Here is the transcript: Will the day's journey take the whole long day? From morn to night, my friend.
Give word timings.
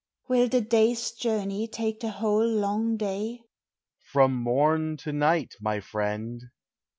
Will 0.27 0.49
the 0.49 0.61
day's 0.61 1.11
journey 1.11 1.67
take 1.67 1.99
the 1.99 2.09
whole 2.09 2.43
long 2.49 2.97
day? 2.97 3.43
From 4.11 4.33
morn 4.33 4.97
to 4.97 5.13
night, 5.13 5.53
my 5.61 5.79
friend. 5.79 6.41